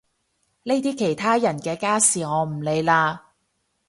[0.63, 3.33] 呢啲其他人嘅家事我唔理啦